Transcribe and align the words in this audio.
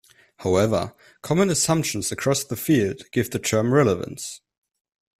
However, 0.37 0.95
common 1.21 1.51
assumptions 1.51 2.11
across 2.11 2.43
the 2.43 2.55
field 2.55 3.03
give 3.11 3.29
the 3.29 3.37
term 3.37 3.71
relevance. 3.71 4.41